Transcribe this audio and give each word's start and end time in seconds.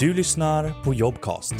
Du 0.00 0.14
lyssnar 0.14 0.84
på 0.84 0.94
Jobcast. 0.94 1.54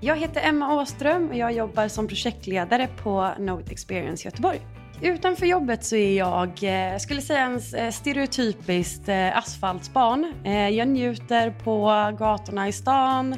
Jag 0.00 0.16
heter 0.16 0.40
Emma 0.48 0.74
Åström 0.74 1.28
och 1.28 1.36
jag 1.36 1.52
jobbar 1.52 1.88
som 1.88 2.08
projektledare 2.08 2.88
på 3.02 3.30
Note 3.38 3.72
Experience 3.72 4.28
Göteborg. 4.28 4.60
Utanför 5.00 5.46
jobbet 5.46 5.84
så 5.84 5.96
är 5.96 6.18
jag, 6.18 6.62
eh, 6.62 6.92
jag 6.92 7.00
skulle 7.00 7.20
säga 7.20 7.40
en 7.40 7.60
eh, 7.76 7.90
stereotypiskt 7.90 9.08
eh, 9.08 9.38
asfaltsbarn. 9.38 10.32
Jag 10.72 10.88
njuter 10.88 11.50
på 11.50 11.86
gatorna 12.18 12.68
i 12.68 12.72
stan, 12.72 13.36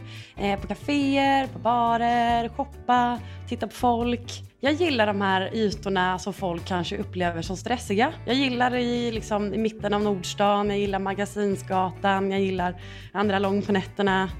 på 0.60 0.66
kaféer, 0.66 1.46
på 1.46 1.58
barer, 1.58 2.48
shoppa, 2.48 3.18
titta 3.48 3.66
på 3.66 3.74
folk. 3.74 4.42
Jag 4.60 4.72
gillar 4.72 5.06
de 5.06 5.20
här 5.20 5.54
ytorna 5.54 6.18
som 6.18 6.32
folk 6.32 6.64
kanske 6.64 6.96
upplever 6.98 7.42
som 7.42 7.56
stressiga. 7.56 8.12
Jag 8.26 8.34
gillar 8.34 8.74
i, 8.74 9.12
liksom, 9.12 9.54
i 9.54 9.58
mitten 9.58 9.94
av 9.94 10.02
Nordstan, 10.02 10.70
jag 10.70 10.78
gillar 10.78 10.98
Magasinsgatan, 10.98 12.30
jag 12.30 12.40
gillar 12.40 12.80
andra 13.12 13.38
lång 13.38 13.62
på 13.62 13.72
nätterna. 13.72 14.30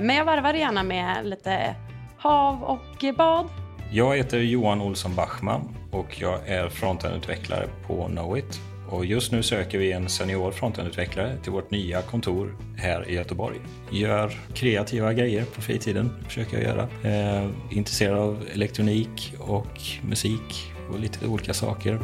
Men 0.00 0.10
jag 0.16 0.24
varvar 0.24 0.54
gärna 0.54 0.82
med 0.82 1.26
lite 1.26 1.74
hav 2.18 2.62
och 2.62 3.16
bad. 3.16 3.65
Jag 3.92 4.16
heter 4.16 4.38
Johan 4.38 4.80
Olsson 4.80 5.14
Bachman 5.14 5.76
och 5.90 6.20
jag 6.20 6.48
är 6.48 6.68
frontendutvecklare 6.68 7.68
på 7.86 8.06
Knowit. 8.06 8.60
Och 8.88 9.06
just 9.06 9.32
nu 9.32 9.42
söker 9.42 9.78
vi 9.78 9.92
en 9.92 10.08
senior 10.08 10.50
frontendutvecklare 10.50 11.36
till 11.42 11.52
vårt 11.52 11.70
nya 11.70 12.02
kontor 12.02 12.56
här 12.76 13.08
i 13.08 13.14
Göteborg. 13.14 13.56
Gör 13.90 14.32
kreativa 14.54 15.12
grejer 15.12 15.44
på 15.44 15.60
fritiden, 15.60 16.10
försöker 16.26 16.56
jag 16.56 16.64
göra. 16.64 16.88
Eh, 17.12 17.50
intresserad 17.70 18.18
av 18.18 18.44
elektronik 18.54 19.34
och 19.38 19.80
musik 20.08 20.72
och 20.92 21.00
lite 21.00 21.26
olika 21.26 21.54
saker. 21.54 21.98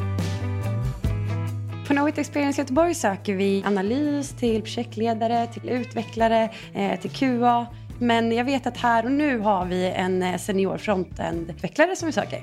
På 1.87 1.93
Knowit 1.93 2.17
Experience 2.17 2.61
Göteborg 2.61 2.95
söker 2.95 3.33
vi 3.33 3.63
analys 3.65 4.29
till 4.29 4.61
projektledare, 4.61 5.47
till 5.47 5.69
utvecklare, 5.69 6.49
eh, 6.73 6.99
till 6.99 7.11
QA. 7.11 7.67
Men 8.03 8.31
jag 8.31 8.45
vet 8.45 8.67
att 8.67 8.77
här 8.77 9.05
och 9.05 9.11
nu 9.11 9.39
har 9.39 9.65
vi 9.65 9.89
en 9.89 10.23
eh, 10.23 10.37
senior 10.37 10.77
frontend-utvecklare 10.77 11.95
som 11.95 12.05
vi 12.05 12.11
söker. 12.11 12.41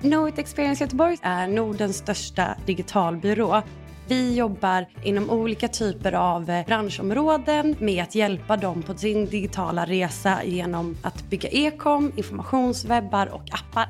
Knowit 0.00 0.38
Experience 0.38 0.84
Göteborg 0.84 1.16
är 1.22 1.48
Nordens 1.48 1.96
största 1.96 2.56
digitalbyrå. 2.66 3.62
Vi 4.08 4.34
jobbar 4.34 4.86
inom 5.02 5.30
olika 5.30 5.68
typer 5.68 6.12
av 6.12 6.50
eh, 6.50 6.66
branschområden 6.66 7.76
med 7.78 8.02
att 8.02 8.14
hjälpa 8.14 8.56
dem 8.56 8.82
på 8.82 8.94
sin 8.94 9.26
digitala 9.26 9.84
resa 9.84 10.44
genom 10.44 10.96
att 11.02 11.30
bygga 11.30 11.48
e-com, 11.52 12.12
informationswebbar 12.16 13.26
och 13.26 13.44
appar. 13.50 13.88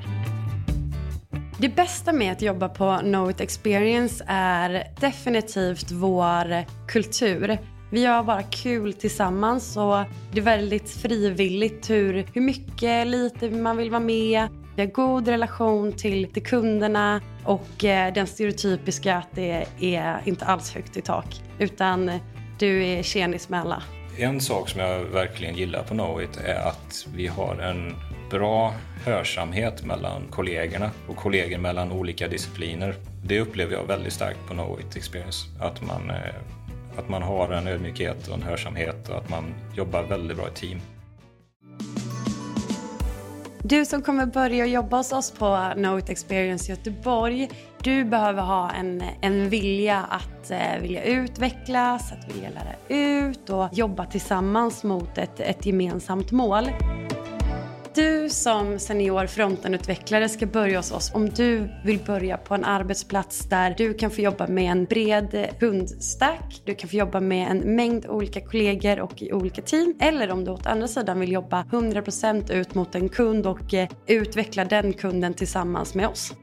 Det 1.58 1.68
bästa 1.68 2.12
med 2.12 2.32
att 2.32 2.42
jobba 2.42 2.68
på 2.68 2.98
Knowit 3.02 3.40
Experience 3.40 4.24
är 4.28 4.84
definitivt 5.00 5.90
vår 5.90 6.64
kultur. 6.88 7.58
Vi 7.94 8.00
gör 8.00 8.22
bara 8.22 8.42
kul 8.42 8.92
tillsammans 8.92 9.76
och 9.76 9.96
det 10.32 10.40
är 10.40 10.44
väldigt 10.44 10.90
frivilligt 10.90 11.90
hur, 11.90 12.26
hur 12.32 12.40
mycket, 12.40 13.06
lite 13.06 13.50
man 13.50 13.76
vill 13.76 13.90
vara 13.90 14.00
med. 14.00 14.48
Vi 14.76 14.82
har 14.82 14.90
god 14.90 15.28
relation 15.28 15.92
till, 15.92 16.32
till 16.32 16.42
kunderna 16.42 17.20
och 17.44 17.84
eh, 17.84 18.12
den 18.12 18.26
stereotypiska 18.26 19.16
att 19.16 19.28
det 19.34 19.66
är 19.80 20.22
inte 20.24 20.44
alls 20.44 20.74
högt 20.74 20.96
i 20.96 21.00
tak 21.00 21.42
utan 21.58 22.10
du 22.58 22.84
är 22.84 23.02
tjenis 23.02 23.48
med 23.48 23.60
alla. 23.60 23.82
En 24.18 24.40
sak 24.40 24.68
som 24.68 24.80
jag 24.80 25.00
verkligen 25.04 25.54
gillar 25.54 25.82
på 25.82 25.94
Knowit 25.94 26.36
är 26.36 26.68
att 26.68 27.06
vi 27.14 27.26
har 27.26 27.56
en 27.56 27.94
bra 28.30 28.74
hörsamhet 29.04 29.84
mellan 29.84 30.22
kollegorna 30.30 30.90
och 31.08 31.16
kollegor 31.16 31.58
mellan 31.58 31.92
olika 31.92 32.28
discipliner. 32.28 32.94
Det 33.24 33.40
upplever 33.40 33.72
jag 33.72 33.86
väldigt 33.86 34.12
starkt 34.12 34.38
på 34.48 34.54
Knowit 34.54 34.96
Experience. 34.96 35.46
Att 35.60 35.82
man, 35.82 36.10
eh, 36.10 36.16
att 36.98 37.08
man 37.08 37.22
har 37.22 37.52
en 37.52 37.66
ödmjukhet 37.66 38.28
och 38.28 38.34
en 38.34 38.42
hörsamhet 38.42 39.08
och 39.08 39.16
att 39.16 39.30
man 39.30 39.54
jobbar 39.74 40.02
väldigt 40.02 40.36
bra 40.36 40.48
i 40.48 40.50
team. 40.50 40.80
Du 43.66 43.84
som 43.84 44.02
kommer 44.02 44.26
börja 44.26 44.66
jobba 44.66 44.96
hos 44.96 45.12
oss 45.12 45.30
på 45.30 45.72
Note 45.76 46.12
Experience 46.12 46.72
Göteborg, 46.72 47.50
du 47.82 48.04
behöver 48.04 48.42
ha 48.42 48.70
en, 48.70 49.02
en 49.20 49.48
vilja 49.48 50.06
att 50.10 50.50
eh, 50.50 50.80
vilja 50.82 51.04
utvecklas, 51.04 52.12
att 52.12 52.34
vilja 52.34 52.50
lära 52.50 53.00
ut 53.00 53.50
och 53.50 53.68
jobba 53.72 54.06
tillsammans 54.06 54.84
mot 54.84 55.18
ett, 55.18 55.40
ett 55.40 55.66
gemensamt 55.66 56.30
mål 56.30 56.70
du 57.94 58.28
som 58.28 58.78
senior 58.78 59.26
frontenutvecklare 59.26 60.28
ska 60.28 60.46
börja 60.46 60.78
hos 60.78 60.92
oss, 60.92 61.14
om 61.14 61.28
du 61.28 61.68
vill 61.84 61.98
börja 62.06 62.36
på 62.36 62.54
en 62.54 62.64
arbetsplats 62.64 63.48
där 63.48 63.74
du 63.78 63.94
kan 63.94 64.10
få 64.10 64.20
jobba 64.20 64.46
med 64.46 64.72
en 64.72 64.84
bred 64.84 65.48
kundstack, 65.60 66.62
du 66.64 66.74
kan 66.74 66.90
få 66.90 66.96
jobba 66.96 67.20
med 67.20 67.50
en 67.50 67.58
mängd 67.58 68.06
olika 68.06 68.40
kollegor 68.40 69.00
och 69.00 69.22
i 69.22 69.32
olika 69.32 69.62
team. 69.62 69.94
Eller 70.00 70.30
om 70.30 70.44
du 70.44 70.50
åt 70.50 70.66
andra 70.66 70.88
sidan 70.88 71.20
vill 71.20 71.32
jobba 71.32 71.62
100% 71.70 72.52
ut 72.52 72.74
mot 72.74 72.94
en 72.94 73.08
kund 73.08 73.46
och 73.46 73.74
eh, 73.74 73.88
utveckla 74.06 74.64
den 74.64 74.92
kunden 74.92 75.34
tillsammans 75.34 75.94
med 75.94 76.08
oss. 76.08 76.34